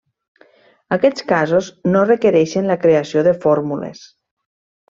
[0.97, 4.05] Aquests casos no requereixen la creació de fórmules.